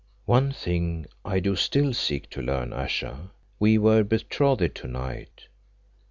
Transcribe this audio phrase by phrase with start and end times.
[0.25, 2.73] "One thing I do still seek to learn.
[2.73, 5.45] Ayesha, we were betrothed to night.